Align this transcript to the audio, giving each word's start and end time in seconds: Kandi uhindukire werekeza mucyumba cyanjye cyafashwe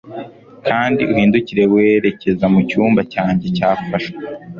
Kandi 0.67 1.01
uhindukire 1.11 1.63
werekeza 1.73 2.45
mucyumba 2.53 3.01
cyanjye 3.13 3.45
cyafashwe 3.57 4.17